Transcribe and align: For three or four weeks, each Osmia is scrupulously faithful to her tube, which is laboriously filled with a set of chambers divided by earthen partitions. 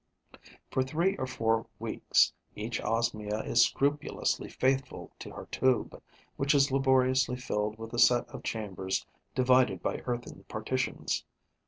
For 0.71 0.81
three 0.81 1.15
or 1.17 1.27
four 1.27 1.67
weeks, 1.77 2.33
each 2.55 2.81
Osmia 2.81 3.45
is 3.45 3.63
scrupulously 3.63 4.49
faithful 4.49 5.11
to 5.19 5.29
her 5.29 5.45
tube, 5.51 6.01
which 6.37 6.55
is 6.55 6.71
laboriously 6.71 7.35
filled 7.35 7.77
with 7.77 7.93
a 7.93 7.99
set 7.99 8.27
of 8.29 8.41
chambers 8.41 9.05
divided 9.35 9.83
by 9.83 9.97
earthen 10.07 10.43
partitions. 10.47 11.23